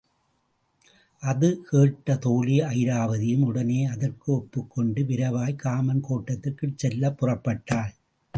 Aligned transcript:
அது 1.23 1.61
கேட்ட 1.69 2.15
தோழி 2.15 2.59
அயிராபதியும் 2.61 3.43
உடனே 3.43 3.85
அதற்கு 3.85 4.33
ஒப்புக்கொண்டு 4.33 5.03
விரைவாய்க் 5.03 5.59
காமன் 5.59 6.03
கோட்டத்திற்குச் 6.09 6.79
செல்லப்புறப்பட்டாள். 6.83 7.93